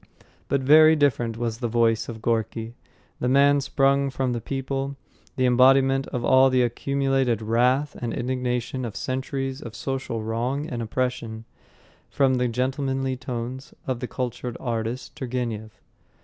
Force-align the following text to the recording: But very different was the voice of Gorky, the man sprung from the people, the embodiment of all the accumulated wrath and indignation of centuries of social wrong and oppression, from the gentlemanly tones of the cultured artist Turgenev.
But 0.47 0.61
very 0.61 0.95
different 0.95 1.37
was 1.37 1.59
the 1.59 1.67
voice 1.67 2.09
of 2.09 2.23
Gorky, 2.23 2.73
the 3.19 3.27
man 3.29 3.61
sprung 3.61 4.09
from 4.09 4.33
the 4.33 4.41
people, 4.41 4.95
the 5.35 5.45
embodiment 5.45 6.07
of 6.07 6.25
all 6.25 6.49
the 6.49 6.63
accumulated 6.63 7.39
wrath 7.39 7.95
and 8.01 8.11
indignation 8.11 8.83
of 8.83 8.95
centuries 8.95 9.61
of 9.61 9.75
social 9.75 10.23
wrong 10.23 10.67
and 10.67 10.81
oppression, 10.81 11.45
from 12.09 12.33
the 12.37 12.47
gentlemanly 12.47 13.15
tones 13.15 13.75
of 13.85 13.99
the 13.99 14.07
cultured 14.07 14.57
artist 14.59 15.15
Turgenev. 15.15 15.79